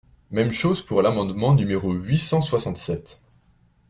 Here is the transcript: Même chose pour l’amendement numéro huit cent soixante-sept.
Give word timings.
Même 0.31 0.49
chose 0.49 0.83
pour 0.83 1.03
l’amendement 1.03 1.53
numéro 1.53 1.93
huit 1.93 2.17
cent 2.17 2.41
soixante-sept. 2.41 3.21